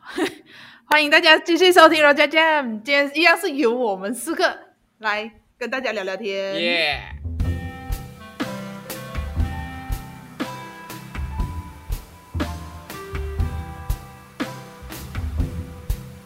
[0.86, 4.58] 欢迎大家继续收听《罗家 Jam》，今天一样是由我们四个
[4.98, 6.54] 来跟大家聊聊天。
[6.60, 7.00] 耶！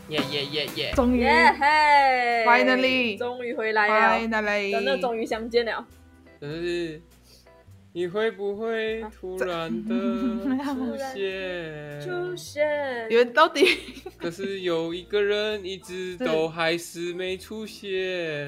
[0.09, 0.93] 耶耶耶耶！
[0.95, 5.85] 终于耶嘿 Finally 终于回来了，真的，finally，终于相见了。
[6.39, 7.03] 可是
[7.97, 11.99] 你会不会 突然的出现？
[12.03, 13.07] 出现。
[13.09, 13.65] 你，们到底
[14.21, 17.89] 可是有一个人一直都还是没出现。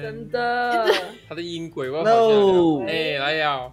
[0.03, 0.85] 真的，
[1.27, 3.71] 他的音轨我好像 No 哎，来呀。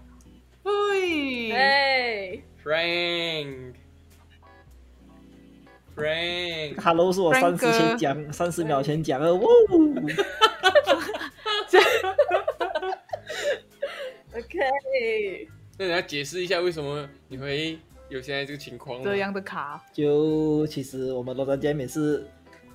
[0.63, 1.53] 喂？
[1.53, 3.75] 哎，，Frank。
[5.95, 9.47] Frank，Hello 是我三十前讲，三十秒前讲的，哇
[14.35, 19.03] ！OK，那你要解释一下为什么你会有现在这个情况？
[19.03, 22.27] 这样的卡，就其实我们罗丹见面是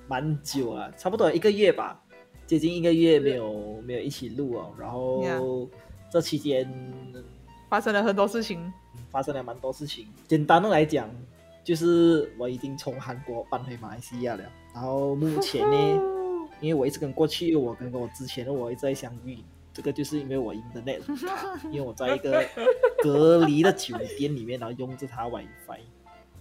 [0.06, 2.00] 蛮久了，差不多一个月吧，
[2.46, 4.72] 接近一个月没有没有一起录哦。
[4.78, 5.68] 然后
[6.10, 6.70] 这期间
[7.68, 8.72] 发生了很多事情。
[9.10, 10.06] 发生了蛮多事情。
[10.26, 11.10] 简单的来讲，
[11.62, 14.44] 就是我已经从韩国搬回马来西亚了。
[14.72, 15.76] 然后目前呢，
[16.62, 19.36] 因为我一直跟过去我跟我之前的我一直在相遇，
[19.72, 22.44] 这个就是因为我 internet 卡，因为我在一个
[23.02, 25.80] 隔离的酒店里面，然后用着它 WiFi，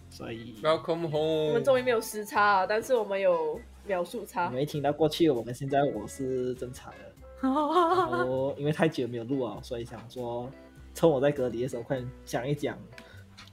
[0.09, 1.47] 所以 Welcome 我们终 home。
[1.47, 4.49] 我们终于没有时差啊，但是我们有秒数差。
[4.49, 6.97] 们一听到过去我们现在我是正常的。
[7.41, 10.47] 然后因为太久没有录啊，所以想说
[10.93, 12.77] 趁我在隔离的时候，快点讲一讲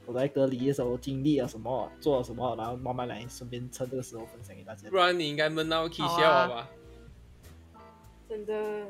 [0.04, 4.96] 我在隔离的时候经历了什么，做了什么，然后慢慢来，顺便趁这个时候分享给大家不。
[4.96, 6.68] 然你应该闷到啊笑了吧？
[8.28, 8.84] 真的，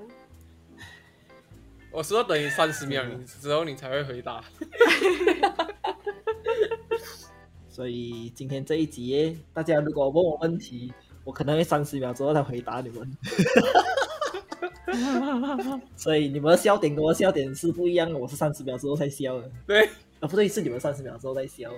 [1.91, 4.43] 我说等你三十秒之后你才会回答。
[7.69, 10.93] 所以今天这一集，大家如果问我问题，
[11.25, 13.11] 我可能会三十秒之后才回答你们。
[15.97, 19.87] 所以你们的笑点跟我笑点是不一样的，我是三十秒之后才笑的，对，
[20.21, 21.71] 啊不对，是你们三十秒之后才笑。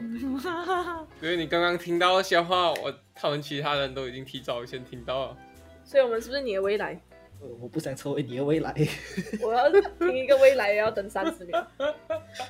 [1.20, 5.36] 因为你刚刚听到的笑话，我他们其他人都已经提早先听到了。
[5.84, 7.00] 所以我们是不是你的未来？
[7.40, 8.74] 呃我不想成为你的未来。
[9.42, 11.66] 我要听一个未来，也要等三十年。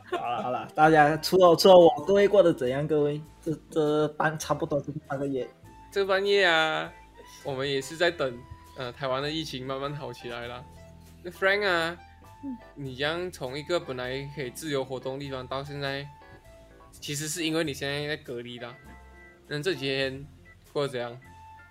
[0.05, 2.87] 好了好了，大家除了除了我，各位过得怎样？
[2.87, 5.49] 各位，这这半差不多就是半个月。
[5.93, 6.93] 这半夜啊，
[7.45, 8.37] 我们也是在等，
[8.77, 10.65] 呃，台湾的疫情慢慢好起来了。
[11.22, 11.97] 那 Frank 啊，
[12.75, 16.07] 你将从一个本来可以自由活动的地方到现在，
[16.93, 18.75] 其实是因为你现在在隔离啦。
[19.47, 20.25] 那这几天
[20.72, 21.17] 过得怎样？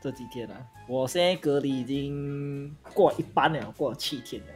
[0.02, 0.56] 这几天啊，
[0.88, 4.48] 我现在隔离已经过一半了，过了七天了。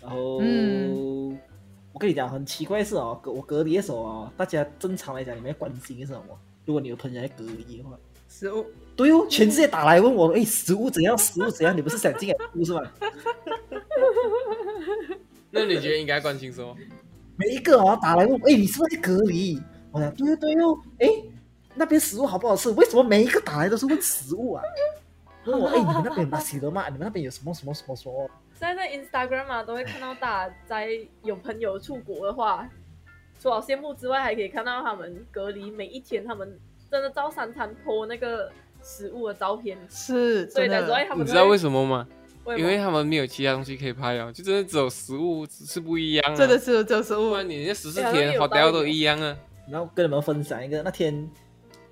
[0.00, 1.36] 然后，嗯
[1.92, 6.22] 我跟你讲，很奇怪的是哦，隔我隔离的时候哦，大家正常来讲，你们要关心是什么？
[6.64, 11.18] 如果你有朋友在隔离的话，食物，对哦，全世界打来问我，哎，食物怎样？
[11.18, 11.76] 食物怎样？
[11.76, 12.92] 你不是想进来哭是吧？
[15.50, 16.76] 那你觉得应该关心什么？
[17.36, 19.60] 每一个哦打来问我，哎，你是不是在隔离？
[19.90, 21.08] 我讲对哦对哦，哎，
[21.78, 22.68] 那边食物好不好吃？
[22.70, 24.62] 为什么每一个打来都是问食物啊？
[25.44, 26.84] 问 我，哎，你们那边有巴西的吗？
[26.86, 28.28] 你们那边有什么什么什么什么？
[28.58, 30.90] 现在在 Instagram 啊，都会看到大家在
[31.22, 32.68] 有朋友出国的话，
[33.40, 36.58] 除了羡慕之外，还可以看到他们隔离每一天，他们
[36.90, 38.50] 真的照三餐 po 那个
[38.82, 42.06] 食物的照片，是真所以才知道哎的，他们你知道为什什么吗？
[42.56, 46.34] 因为他们没有其他东西可以拍啊，就真的只有食物是不一样啊。
[46.34, 47.36] 真的是只有食物不。
[47.36, 49.36] 然你那十四天好像天有道 hotel 都一样啊。
[49.70, 51.28] 然后跟你们分享一个，那天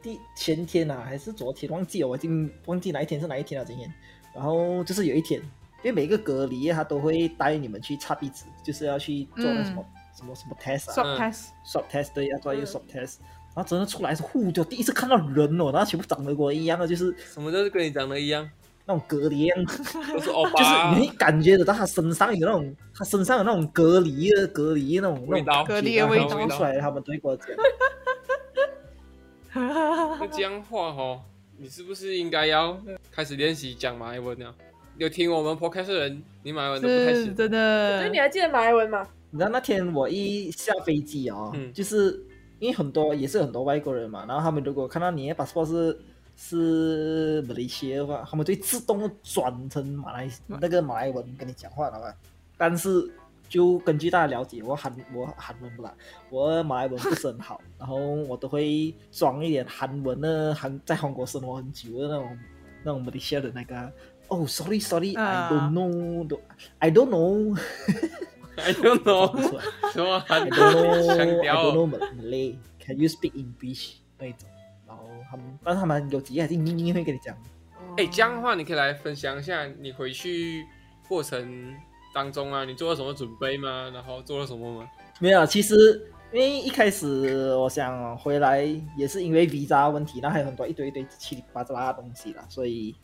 [0.06, 3.66] 第前天啊，还是昨天忘记了，我已经忘记哪一天是哪一天了。
[3.66, 3.92] 今天，
[4.32, 5.40] 然后就是有一天，
[5.82, 9.84] 因为每个隔离他都会带你们去擦鼻子，就是要去做那什么、
[10.16, 10.94] 什么什么 test 啊。
[10.94, 12.66] Swab test，，swab test 对，要做一个嗯。
[12.66, 13.16] swab test。
[13.56, 18.48] 然后真的出来是呼，就第一次看到人哦，然后全部长得跟我一样的，就是什么都是跟你长得一样，
[18.84, 19.82] 那种隔离样子，
[20.14, 21.00] 都是欧就是。
[21.00, 25.64] 你会感觉得到他身上有那种，他身上有那种隔离的隔离那种那种味道。
[25.64, 26.46] 隔离的味道。
[26.46, 27.48] 出来他们都会跟我讲。
[30.20, 31.20] 那这样话哦，
[31.56, 32.78] 你是不是应该要
[33.10, 34.54] 开始练习讲马来文了？
[34.98, 37.34] 有听我们 podcast 的人，你马来文都不太行。
[37.34, 38.10] 真的所以。
[38.10, 39.06] 你还记得马来文吗？
[39.30, 42.22] 你知道那天我一下飞机哦，嗯就是
[42.58, 45.98] 因为很多也是很多外国人嘛，然后他们如果看到你的 passport 是
[46.36, 52.14] 是马来西亚的话，他们就会自动转成马来那个马来文跟你讲话了嘛。
[52.56, 53.10] 但是
[53.48, 55.94] 就根据大家了解，我韩我韩文不啦，
[56.30, 62.38] 我马来文不是很好，然后我都会装一点韩文的韩在韩国生活很久的那种
[62.84, 63.92] 那种马来西亚的那个。
[64.28, 69.60] 哦、s o r r y sorry，I、啊 don't know，I don't know，I don't know。
[69.94, 72.56] 什么 I 韩 don't know, 腔 I don't know Mal- Malay.
[72.84, 74.48] Can you speak English 那一种，
[74.84, 77.36] 然后他们，但是他们有几个还是硬硬会跟你讲。
[77.96, 80.66] 哎，这样的话你可以来分享一下你回去
[81.08, 81.72] 过程
[82.16, 83.90] 当中啊，你做了什么准备吗？
[83.92, 84.88] 然后做了什么吗？
[85.20, 88.62] 没有，其实因为一开始我想回来
[88.96, 92.94] 也是因为 visa 问题，那还有很多一堆一堆七里八杂的东西啦，所以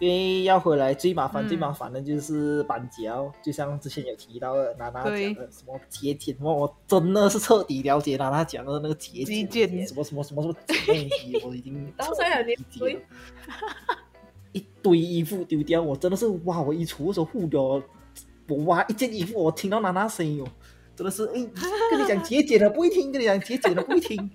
[0.00, 13.00] 因为要回来最麻烦、嗯最麻烦的就是搬家哦，就像之前有提到的娜娜对讲的什么节俭，我我真的是彻底了解娜娜讲的那个节极俭，简什么什么什么什么东西，我已经到现在还彻底理解对了。
[14.52, 16.60] 一堆衣服丢掉，我真的是哇！
[16.60, 17.80] 我衣橱的时候护了，
[18.50, 20.46] 我挖一件衣服，我听到娜娜声音哦，
[20.94, 21.46] 真的是哎，
[21.90, 24.30] 跟你讲节俭的不会听，跟你讲节俭的不会听。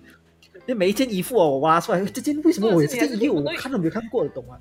[0.66, 4.58] 那每一件衣服哦，我挖出来，这件为什么我有这件衣服我看都没有看过的，懂吗？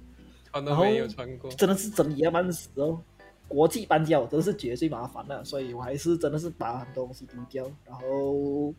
[0.52, 1.50] 穿都没有穿过。
[1.52, 3.02] 真的是整理要慢死哦。
[3.48, 8.74] 国际搬家我真的是觉得最麻烦的，所以我还是真的是把很多东西丢掉，然后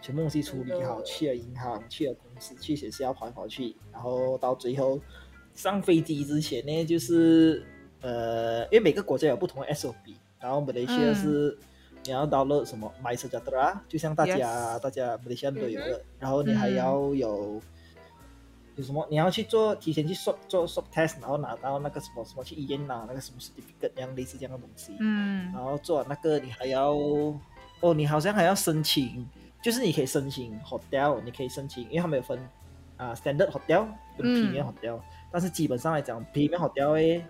[0.00, 5.00] 全部东西处理好，去了银行，去了公司，去学校跑来跑去，然后到最后
[5.54, 7.64] 上飞机之前呢，就是
[8.02, 9.94] 呃，因为每个国家有不同的 SOP，
[10.38, 11.58] 然后马来西亚嗯是
[12.04, 17.60] 你要 download 什么 My s e j a t e r a 就像大家大家马来西亚都有的，然后你还嗯要有。
[18.74, 19.06] 有什么？
[19.10, 24.96] 你要去做提前去 swab 做 swab test，然后拿到那个什么什么去医院拿那个什么 certificate，这样类似这样的东西。
[24.98, 26.90] 嗯然后做完那个，你还要
[27.80, 29.28] 哦，你好像还要申请，
[29.62, 32.38] 就是你可以申请 hotel，你可以申请，因为他们有分
[32.96, 34.98] 啊、standard hotel 跟嗯 premium hotel，、
[35.30, 37.22] 但是基本上来讲，premium hotel 诶，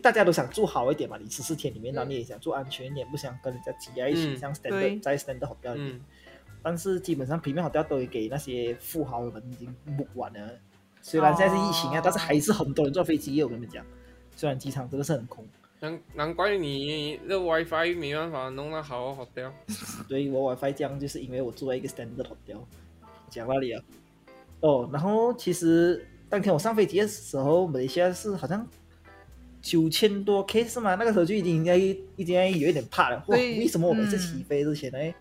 [0.00, 5.92] 大家都想住好一点嘛，你十四天里面，然后你也想住安全一点，不想跟人家挤在一起，嗯像 standard 在 standard hotel 里面。
[5.94, 6.00] 嗯，
[6.62, 10.50] 但是基本上平面 hotel 都会给那些富豪们已经 book 完了。
[11.00, 13.42] 虽然现在是疫情啊，哦但是还是很多人坐飞机。
[13.42, 13.84] 我跟你们讲，
[14.36, 15.44] 虽然机场真的是很空。
[15.80, 19.52] 难难怪你的 WiFi 没办法弄得好好掉。
[20.08, 22.60] 对我 WiFi 这样，就是因为我住在一个 standard hotel。
[23.28, 23.82] 讲哪里啊？
[24.60, 28.64] 哦，然后其实当天我上飞机的时候，马来西亚是好像
[29.62, 33.24] 九千多 case 嘛，那个时候就已经应该已经有一点怕了。
[33.28, 35.14] 为什么我每次嗯起飞之前呢，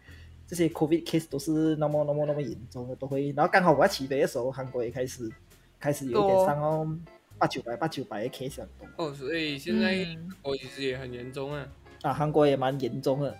[0.48, 3.32] 这些 COVID case 都是那么那么那么严重的，都会。
[3.38, 5.30] 然后刚好我要起飞的时候，韩国也开始
[5.80, 6.98] 开始有一点上哦
[7.38, 9.06] 八九百八九百的 case 很多。
[9.06, 11.68] 哦，所以现在嗯我其实也很严重啊。
[12.02, 13.38] 啊，韩国也蛮严重的。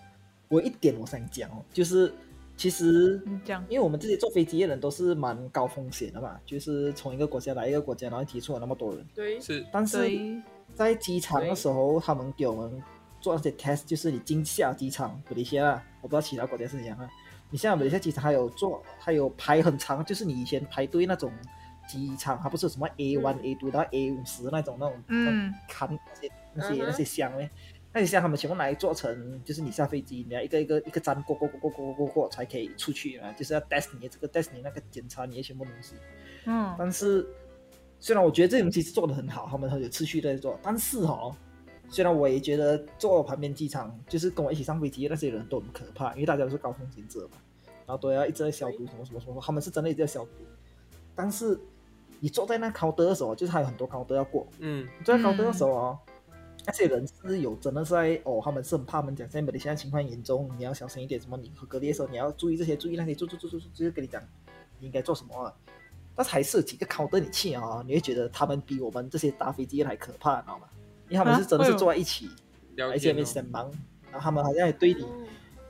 [0.48, 2.14] 我一点我想讲哦，就是
[2.58, 9.04] 其实讲因为我们这些坐飞机的人都是蛮高风险的嘛，就是从一个国家来一个国家，然后提出了那么多人。
[9.16, 10.42] 对，是，但是对
[10.76, 12.84] 在机场的时候，他们给我们
[13.20, 17.10] 做那些 test，就是你进下机场，马来西亚啊，我不知道其他国家是怎样啊。
[17.50, 21.32] 你现在马来西亚机场还有做，还有排很长，就是你以前排队那种
[21.88, 27.50] 机场，它不是什么 A one、A two 到 A 五十那种那种，嗯，看那些那些嗯那些箱呢，
[27.94, 35.96] 那些箱他们全部拿来做成，就是你下飞机，你要一个一个一个站过过过过过过过才可以出去啊，就是要 test 你的这个 test 你那个检查你的全部东西。
[36.46, 37.28] 嗯但是
[38.04, 41.34] 虽然我觉得这种东西是做的很好，他们很有秩序在做，但是哦，
[41.88, 47.38] 虽然我也觉得坐我旁边机场就是跟我一起上飞机的那些人都很可怕，因为大家都是高风险者嘛，
[47.86, 50.32] 然后都要一直在消毒什么什么什么，他们是真的一直在消毒。
[51.14, 51.60] 但是
[52.20, 56.00] 你坐在那 counter 的时候，就是还有很多 counter 要过，嗯，你坐在 counter 的时候哦，
[56.66, 64.24] 那些人是有真的是在哦，他们是很怕他们讲现在马来西亚情况严重，你要小心一点，什么你和隔离的时候你要注意这些，注意那些，注注注注注，就是跟你讲
[64.80, 65.54] 你应该做什么啊。
[66.16, 70.68] 但是还是有几个 counter 你去啊，你会觉得他们比我们这些搭飞机的还可怕，你知道吗？
[71.10, 72.30] 因为他们是真的是坐在一起，
[72.78, 73.14] 了而且。
[73.14, 73.72] 很忙，
[74.12, 75.28] 然后他们好像也对你嗯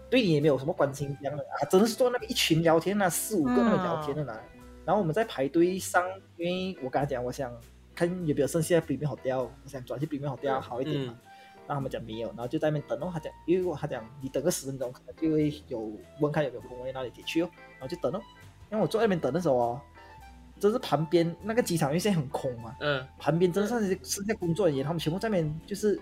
[0.09, 4.39] 对你也没有什么关心这样的啊，真的是坐那个一群聊天啊，四五个那个聊天的啦。
[4.83, 6.03] 然后我们在排队上，
[6.37, 7.51] 因为我跟他讲，我想
[7.95, 11.17] 看有没有剩下的 premium hotel，我想转去 premium hotel 好一点嘛。
[11.67, 13.09] 然后他们讲没有，然后就在那边等哦。
[13.13, 17.49] 他讲，因为他讲你等个十分钟，可能就会有问看有没有空位，那你可以去哦。
[17.79, 18.21] 然后就等哦。
[18.69, 19.81] 因为我坐在那边等的时候哦，
[20.61, 25.99] 真是旁边那个机场因为现在很空嘛，嗯，旁边真的是剩下工作人员，他们全部在那边就是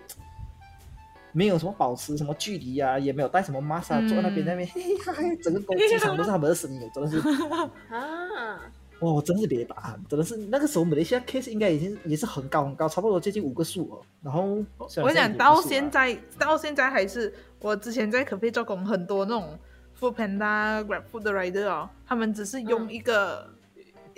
[1.32, 7.18] 没有什么保持什么距离啊，也没有带什么 mask 啊，嗯坐在那边那边嘿嘿哈嘿，整个公机场都是他们的身影，真的是
[7.89, 8.60] 啊，
[9.00, 14.01] 哇，我真是别打喊，真的是那个时候马来西亚 case 应该已经也是很高很高，差不多接近五个数哦。
[14.22, 14.58] 然后
[14.89, 19.58] 虽我然讲到现在，到现在还是我之前在可菲做工，很多那种
[20.00, 22.92] Food Panda、Grab Food 的 rider 哦，他们只是用嗯。
[22.92, 23.48] 一个、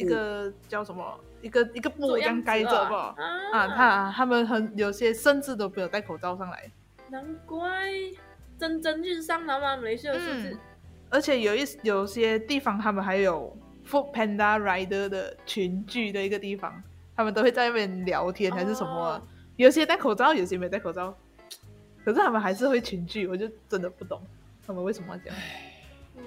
[0.02, 3.16] 一个叫什么，一个一个布这样盖着吧。
[3.18, 6.72] 啊啊，他他们很有些甚至都没有戴口罩上来，
[7.10, 7.92] 难怪
[8.60, 9.78] 蒸蒸日上了吗？
[9.78, 10.60] 马来西亚是不是嗯？
[11.10, 13.56] 而且有一有些地方他们还有
[13.86, 16.82] Food Panda rider 的群聚的一个地方，
[17.16, 19.28] 他们都会在那边聊天还是什么啊、哦
[19.58, 21.16] 有些戴口罩，有些没戴口罩，
[22.04, 24.20] 可是他们还是会群聚，我就真的不懂
[24.66, 25.38] 他们为什么要这样。
[26.18, 26.24] 嗯，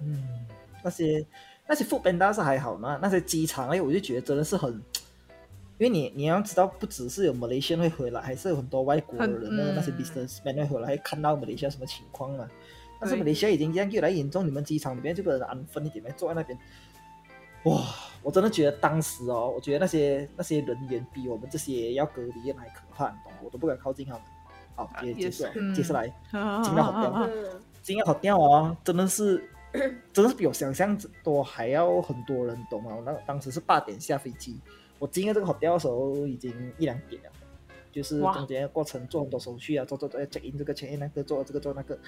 [0.00, 0.46] 嗯，
[0.82, 1.26] 那些
[1.66, 4.72] 那些 food panda 是还好嘛，那些机场哎，我就觉得真的是很，
[5.78, 12.48] 因为你你要知道，不只是有马来西亚会回来，还是有很多外国人的很那些嗯 businessman 会回来，会看到马来西亚什么情况嘛。
[13.00, 16.58] 但是对马来西亚已经这样越来越严重，你们机场里面就给人安分一点，坐在那边，
[17.64, 17.82] 哇，
[18.22, 23.32] 我真的觉得当时哦，我觉得那些那些人员比我们这些要隔离的还可怕，你懂？
[23.42, 24.22] 我都不敢靠近他们。
[24.74, 26.06] 好，接接下来，是接下来。
[26.06, 29.50] 进进到好掉嗯，今天好掉哦，真的是，
[30.12, 32.94] 真的是比我想象多还要很多人，懂吗？
[32.94, 34.58] 我那当时是八点下飞机，
[34.98, 37.30] 我进了这个好掉的时候已经一两点了，
[37.90, 41.98] 就是中间过程做很多手续啊，做做做 check in 这个 check in 那个，做这个做那个。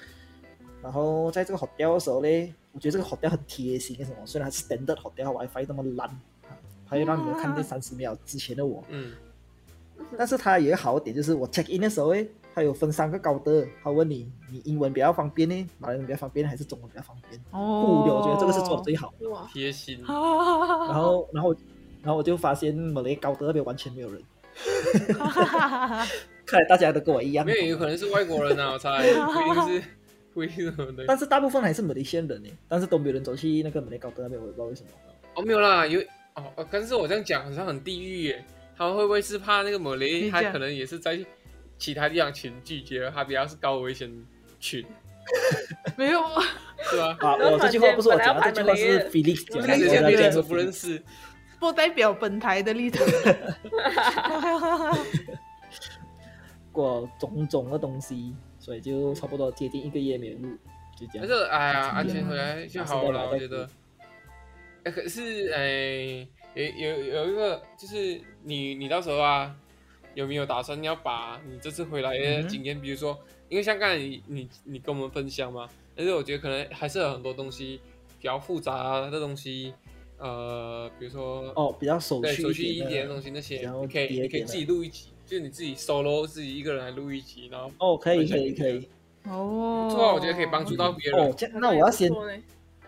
[0.83, 4.17] 然后在这个好掉的时候呢，我觉得这个好掉很贴心，为什么？
[4.25, 6.07] 虽然它是 standard 好掉 WiFi 那么烂，
[6.87, 9.13] 它会让你们看见三十秒之前的我，嗯，
[10.15, 17.37] 但是它有一个好点，就是我 check in 的时候，诶，它有分三个高德，他问你你英文比较方便呢，马来文比较方便还是中文比较方便？
[17.51, 19.13] 哦物流我觉得这个是做的最好。
[19.29, 20.01] 哇，贴心。
[20.07, 21.53] 然然后然后
[22.01, 24.23] 然后我就发现马来高德那边完全没有人，
[26.45, 27.51] 看来大家都跟我一样没。
[27.57, 29.11] 有，有可能是外国人啊，我猜，不
[29.51, 29.83] 一定是，
[30.33, 31.05] 不一定是。
[31.05, 34.87] 但是大部分还是马来西亚人呢，但是都没有人走去那个马来高德那边，我也不知道为什么。
[35.33, 35.99] 哦，没有啦，有
[36.35, 38.45] 哦，呃但是我这样讲好像很地狱耶。
[38.77, 41.17] 他们会不会是怕那个某雷，你讲他可能也是在
[41.77, 44.09] 其他地方群聚，觉得他比较是高危险
[44.59, 44.85] 群，
[45.97, 46.43] 没有啊，
[46.89, 47.17] 是吧？
[47.19, 51.01] 啊，我这句话不是我讲的，这句话是 Felix 讲的，看对人不认识，
[51.59, 53.05] 不代表本台的立场。
[56.71, 60.49] 过种种的东西，所以就差不多接近一个月没有录，
[60.99, 61.27] 就这样。
[61.27, 63.67] 但是哎呀，安全回来就好了，我觉得。
[64.83, 69.55] 哎，可是哎，有有有一个，就是你你到时候啊，
[70.15, 73.15] 有没有打算要把你这次回来的经验，比如说，
[73.47, 77.79] 因为像刚才你你你跟我们分享嘛，但是我觉得可能还是有很多东西
[78.17, 79.73] 比较复杂的东西，
[80.17, 88.87] 呃，比如说哦，比较手对续手续一点点的东西，那些然后你可以你可以自己录一集，就是你自己 solo 自己一个人来录一集，然后哦，可以可以可以。
[89.27, 91.19] 哦，这话我觉得可以帮助到别人。
[91.19, 92.11] 哦，这那我要先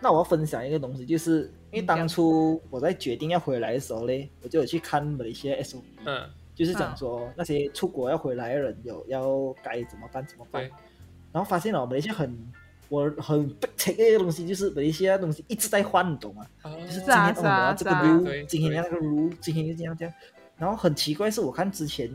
[0.00, 10.64] 那我要分享一个东西，就是因为当初我在决定要回来的时候嘞，我就有去看马来西亚 SOP，、嗯，就是讲说那些出国要回来的人有要该怎么办怎么办，
[11.30, 12.36] 然后发现了马来西亚很
[12.88, 16.44] 我很不切的东西，就是马来西亚东西一直在换，你懂吗？
[16.64, 20.12] 哦就是今天哦我要这个是啊 rule，对今天要那个 rule，今天又这样这样。
[20.56, 22.10] 然后很奇怪是我看之前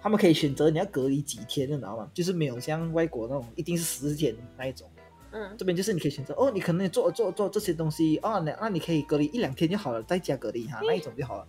[0.00, 2.08] 他们可以选择你要隔离几天，你知道吗？
[2.14, 4.88] 就是没有像外国那种一定是十天那一种。
[5.32, 11.46] 嗯，这边就是你可以选择哦，你可能做做做这些东西哦，那那你可以隔离一两天就好了，在家隔离哈，那一种就好了。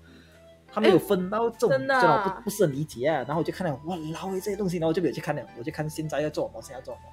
[0.71, 3.17] 他没有分到这种，真的啊这种不不是很理解啊。
[3.27, 7.09] 然后我就看了，哇，老诶这些东西，然后我就没有去看了，我就看现在要做什么，现在要做什么。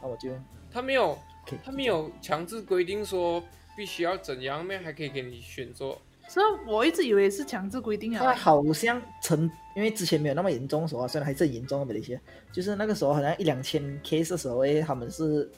[0.00, 0.30] 那我就
[0.70, 1.18] 他没有
[1.64, 3.42] 他没有强制规定说
[3.76, 6.00] 必须要怎样，面还可以给你选做。
[6.28, 8.34] 所以我一直以为是强制规定他啊。
[8.34, 12.20] 好像成因为之前没有那么严重的时候啊，虽然还是很严重的那些，
[12.52, 15.50] 就是那个时候好像一两千 case 的时候诶，他们是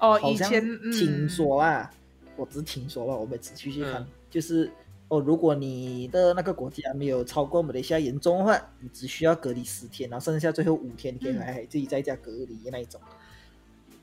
[0.00, 0.60] 哦，以前
[0.92, 1.88] 听嗯，说啊，
[2.34, 4.68] 我只是听说吧，我没仔细去看，嗯就是
[5.08, 13.00] 哦，如果你的那个国家没有超过马来西亚严重的话，你只需要隔离十天，然后剩下最后五天你可以来自己在家隔离那一种。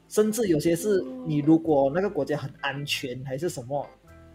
[0.08, 3.86] 甚至有些是你如果那个国家很安全还是什么，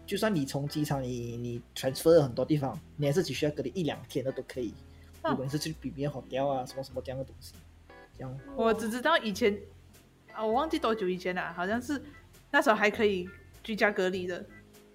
[0.05, 4.73] 就算你从机场你你 transfer 了很多地方，你还是只需要隔离一两天的都可以。
[5.21, 7.53] 嗯如果你是去比边好掉啊什么什么这样的东西，
[8.17, 9.59] 这样我只知道以前
[10.33, 12.01] 啊，我忘记多久以前了，好像是
[12.51, 13.27] 那时候还可以
[13.61, 14.45] 居家隔离的，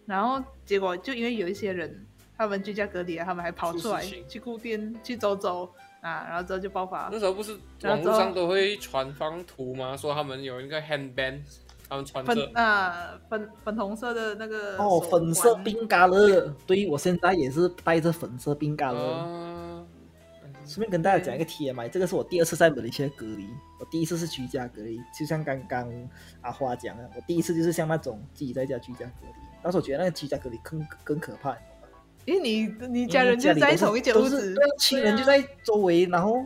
[0.06, 2.06] 然后结果就因为有一些人
[2.36, 5.68] 他们居家隔离了，他们还跑出来去顾店去走走
[6.00, 7.18] 啊，然后之后就爆发那。
[7.18, 9.96] 时候不是网络上都会传放图吗？
[9.96, 11.40] 说他们有一个 handband，
[11.88, 19.12] 他们穿粉着啊粉粉红色的那个哦，粉色冰嘎乐，对我现在也是带着粉色冰嘎乐。
[19.12, 19.84] 啊，
[20.66, 25.90] 顺便跟大家讲一个 TMI，这个是我第二次在马来西亚隔离，我第一次是居家隔离，就像刚刚
[26.40, 29.32] 阿花讲的，我第一次就是像那种自己在家居家隔离，
[29.64, 31.56] 但是我觉得那个居家隔离更更可怕，
[32.26, 36.44] 因为你你家人就里都是在同一间屋子亲人就在周围，然后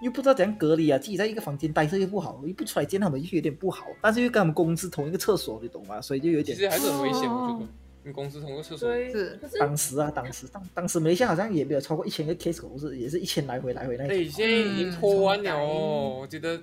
[0.00, 6.00] 又不知道怎样隔离啊，自己在一个房间待着又不好，又不出来见他们又有点不好，但是又跟他们公司同一个厕所，你懂吗？
[6.00, 7.66] 所以就有点其实还是很危险，我觉哦得。
[8.04, 14.30] 跟公司同个厕所，对，是可是当时啊，当时当当时马来西亚好像也没有超过一千个 case，不是也是一千来回来回那哎，种。
[14.30, 16.62] 现在已经拖完了哦，我觉得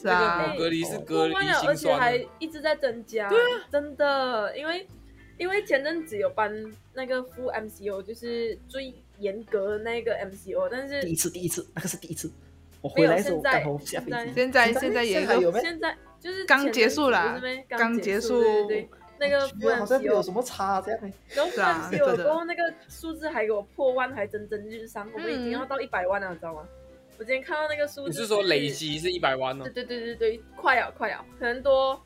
[0.00, 2.24] 是啊那个隔离是隔离而且还。
[2.38, 3.28] 一直在增加。
[3.28, 4.86] 对啊，真的，因为
[5.38, 6.52] 因为前阵子有颁
[6.94, 12.30] 那个副 MCO，就是最严格的那个 MCO，但是第一次，第一次，那个是第一次。
[12.80, 15.60] 我回来的时候现在刚好下飞机，现在现在也有还有没？
[15.60, 18.88] 现在就是刚结束啦刚结结束对对对。
[19.18, 19.40] 那个
[19.78, 26.68] 好像没有什么差这样欸然后是啊 FMCO 真的过后那个数字还给我破万，还蒸蒸日上，我们已经嗯要到一百万了，你知道吗？
[27.18, 28.68] 我今天看到那个数字，你是说累？
[28.68, 29.82] 积是一百万哦对？
[29.82, 31.98] 对对对对，快了快了，可能多。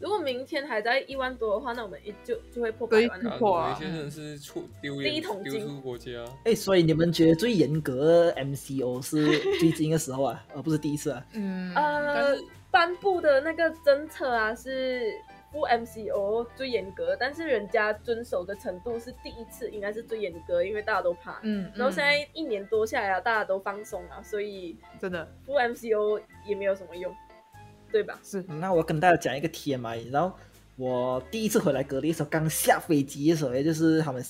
[0.00, 3.30] 如果明天还在一万多的话，那我们一就就会破百万了。
[3.30, 5.52] 啊破啊有一些人是出丢第一脸桶金。
[5.60, 6.10] 丢出国家，
[6.44, 11.26] 哎，所以你们觉得最严格的 MCO 是最近的时候啊， 而不是第一次啊？
[11.32, 12.36] 嗯，呃，
[12.70, 15.12] 颁布的那个政策啊是
[15.50, 21.40] 不 MCO 最严格，但是人家遵守的程度是第一次应该是最严格，因为大家都怕。
[21.42, 25.26] 嗯，然后现嗯在一年多下来啊，大家都放松了，所以真的。
[25.46, 27.12] 不 MCO 也没有什么用，
[27.90, 28.18] 对吧？
[28.22, 30.36] 是那我跟大家讲一个 TMI，然后
[30.76, 34.24] 我第一次回来隔离的时候，刚下飞机的时候，也就是他们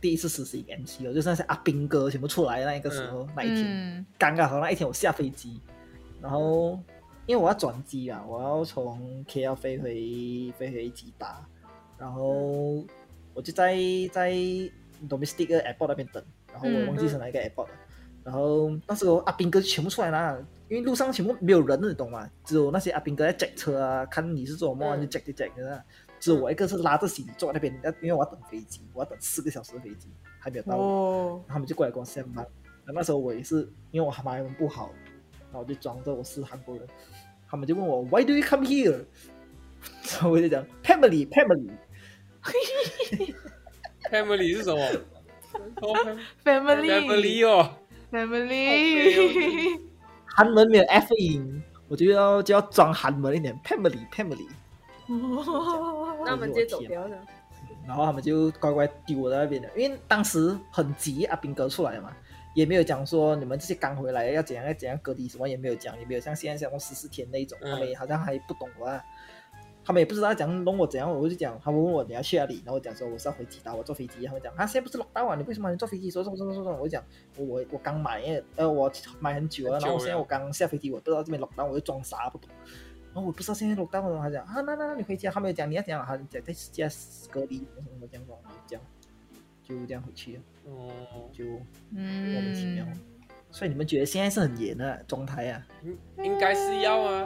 [0.00, 5.60] 第一次实行 MCO，就是那些阿兵哥全部出来的那一个时候、那一天，嗯刚刚好那一天我下飞机，
[6.20, 6.78] 然后
[7.26, 11.44] 因为我要转机啊，我要从 KL 飞回飞回吉达，
[11.98, 12.84] 然后
[13.32, 13.74] 我就在
[14.12, 14.32] 在
[15.08, 16.22] domestic 的 airport 那边等，
[16.52, 17.74] 然后我忘记是哪一个 airport 了，
[18.22, 22.28] 然后那时候阿兵哥全部出来啦，因为路上全部没有人，你懂吗？
[22.44, 25.84] 只有那些阿兵哥在 check 车啊，看你是做什么啊嗯就 check 就 check 的，
[26.18, 30.08] 只有我一个是拉着行李坐在那边，因为我要等飞机，我要等四个小时的飞机
[30.40, 30.76] 还没有到。
[30.76, 32.46] 哦，他们就过来跟我上班。
[32.86, 34.92] 那时候我也是，因为我马来文不好，
[35.44, 36.86] 然后我就装作我是韩国人。
[37.48, 39.04] 他们就问我 Why do you come here？
[40.12, 41.70] 然后我就讲 Family Family。
[44.10, 44.82] family 是什么？
[45.80, 45.94] 哦
[46.44, 47.76] family family 哦
[48.12, 49.80] ，family，
[50.36, 54.46] 韩文没有 F 音，我就要就要装韩文一点 Family Family。
[55.08, 57.16] 那我们直接走掉了。
[57.86, 62.12] 然后他们就乖乖丢我在那边了，因为当时很急，阿兵哥出来嘛，
[62.52, 69.02] 也没有讲说你们这些刚回来要怎样要怎样隔离什么，也没有讲，也没有像现在这样十四天那一种，嗯他们也好像还不懂啊，
[69.86, 76.10] 他们也不知道怎样弄我怎样，我就讲，他们问我你要去哪里，然后我讲说我是要回吉达，我坐飞机，他们讲啊现在不是 lockdown 啊，你为什么你坐飞机？
[76.10, 77.04] 说说说说说，我就讲
[77.36, 78.20] 我我我刚买，
[78.56, 78.90] 呃我
[79.20, 82.50] 买很久了，然后现在我刚下飞机，我不知道这边 lockdown，我就装傻不懂。
[83.14, 86.88] 然后我不知道现在 lockdown 讲啊，那那那你回家，他没有讲你要讲，他讲在家
[87.30, 88.84] 隔离什么什么这样，然后这样
[89.62, 90.90] 就这样回去了，哦，
[91.32, 91.44] 就
[91.90, 92.84] 莫名其妙。
[92.84, 93.00] 嗯，
[93.50, 95.66] 所以你们觉得现在是很严的状态啊？
[95.82, 97.24] 应应该是要啊，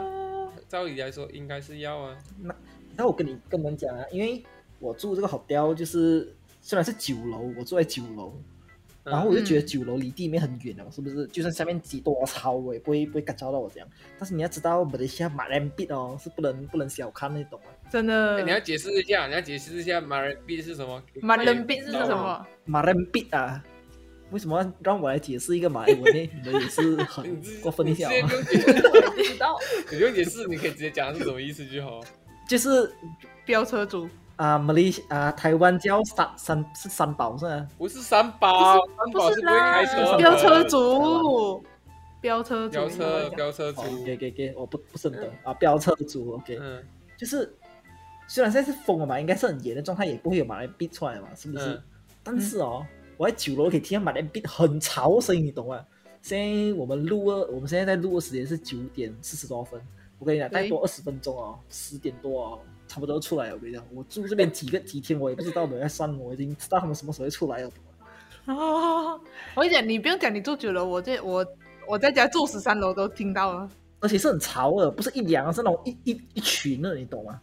[0.71, 2.17] 照理来说应该是要啊。
[2.39, 2.55] 那
[2.95, 4.41] 那我跟你跟你们讲啊，因为
[4.79, 8.33] 我住这个 hotel 就是虽然是九楼，我住在九楼，
[9.03, 11.27] 然后我就觉得嗯九楼离地面很远了，是不是？
[11.27, 13.89] 就算下面几多超，我也不会不会感召到我这样。
[14.17, 17.69] 但是你要知道，马来西亚马兰币哦是不能不能小看那种啊。
[17.91, 21.03] 真的哎，你要解释一下，你要解释一下马人币是什么？
[21.21, 22.47] 马人币是什么？
[22.63, 23.61] 马兰币啊，
[24.31, 26.29] 为什么要让我来解释一个马来文呢？
[26.43, 28.57] 你们也是很过分一下你哦直。
[28.57, 29.57] 接不用解释，我不知道，
[29.91, 31.99] 你不用解释，你可以直接讲是什么意思就好。
[32.47, 32.93] 就是
[33.45, 37.67] 飙车族，啊，马来啊，台湾叫三三是三宝是吧？
[37.77, 40.17] 不是三宝，三宝不是不会啦开车的。
[40.17, 41.63] 飙车族，
[42.21, 46.81] 飙车族，飙车，飙车族哦，给给给，我不不是很懂啊，飙车族，OK，嗯
[47.17, 47.53] 就是
[48.27, 51.65] 虽然现在是封了嘛，应该是很严的状态，也不会有马来币出来嘛，是不是？
[51.73, 51.83] 嗯
[52.23, 52.85] 但是哦，
[53.21, 55.85] 我在九楼可以听到马来币很吵的声音，你懂吗？
[56.23, 59.79] 现在我们录了，我们现在在录的时间是九点四十多分，
[60.17, 63.53] 我跟你讲，再对多二十分钟哦，十点多哦，差不多出来了。
[63.53, 67.69] 我跟你讲，我住这边几个几天，我也不知道我在算，我已经知道他们什么时候会出来了。
[68.45, 69.21] 哦，
[69.53, 71.45] 我跟你讲，你不用讲你住九楼，我这我
[71.87, 73.69] 我在家住十三楼都听到了。
[73.99, 77.39] 而且是很潮的，不是一两，是那种一一一群的，你懂吗？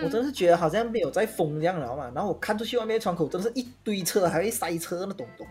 [0.00, 2.10] 嗯我真的是觉得好像没有在封这样了嘛。
[2.14, 5.46] 然后我看出去外面窗口真的是一堆车，还会塞车那种懂。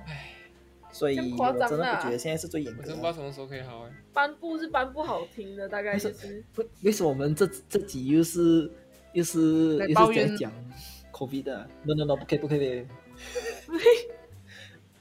[0.92, 2.88] 所以我真的不觉得现在是最严格的。
[2.88, 3.92] 我真不知道什么时候可以好哎。
[4.14, 8.72] 颁布是颁布好听的，大概就是为为什么我们这这集又是
[9.12, 10.52] 又是又是在讲
[11.12, 12.88] COVID 的？No No No，不可以不可以。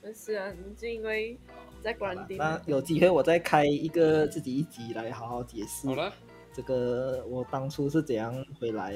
[0.02, 1.38] 不是啊，你就因为
[1.80, 6.12] 在关丁，那有机会我再开一个自己一集来好好解释好了，
[6.52, 8.92] 这个我当初是怎样回来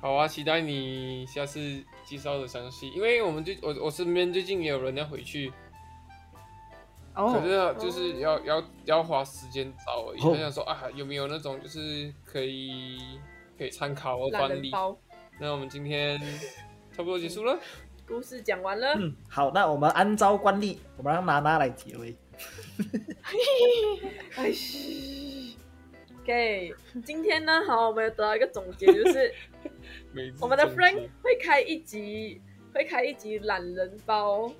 [0.00, 5.52] 好啊，期待你下次介绍的详细，因为我们最我我身边最近也有人要回去，
[7.14, 10.20] 可哦，是就是要要要花时间找而已。
[10.20, 13.18] 哦他想说啊，有没有那种就是可以
[13.58, 14.70] 可以参考的懒范例？
[15.40, 16.16] 那我们今天
[16.92, 17.58] 差不多结束了。
[18.06, 22.16] 故事讲完了，嗯，好，那我们按照惯例，我们让娜娜来结尾。
[24.36, 25.26] 哎嘘。
[26.28, 26.74] OK，
[27.06, 29.32] 今天呢，好，我们有得到一个总结，就是
[30.42, 32.38] 我们的 Frank 会开一集，
[32.74, 34.52] 会开一集懒人包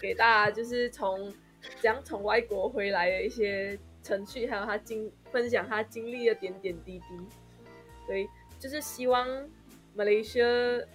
[0.00, 1.30] 给大家，就是从
[1.78, 7.04] 怎样从外国回来的一些程序，还有他经分享他经历的点点滴滴。
[8.06, 8.26] 对，
[8.58, 9.28] 就是希望
[9.94, 10.86] Malaysia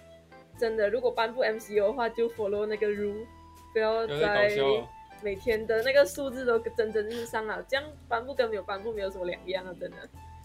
[0.58, 3.24] 真的如果颁布 MCO 的话，就 follow 那个 rule，
[3.72, 4.50] 不要再。
[5.22, 9.96] 每天的那个数字都蒸蒸日上啊这样颁布跟没有颁布没有什么两样啊真的。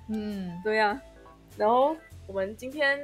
[0.09, 0.59] 嗯。
[0.63, 0.99] 对呀
[1.57, 1.95] 然后
[2.27, 2.99] 我们今天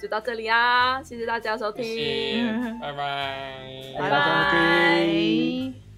[0.00, 2.78] 就到这里啊谢谢大家收听。
[2.80, 3.94] 拜拜。
[3.98, 5.91] 拜拜。